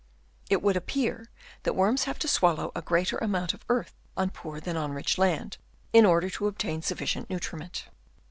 [0.49, 1.29] It would appear
[1.61, 5.19] that worms have to swallow a greater amount of earth on poor than on rich
[5.19, 5.57] land,
[5.93, 7.83] in order to obtain sufficient nutrimenl